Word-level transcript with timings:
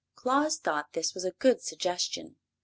Claus 0.15 0.57
thought 0.57 0.93
this 0.93 1.13
was 1.13 1.23
a 1.23 1.29
good 1.29 1.61
suggestion. 1.61 2.35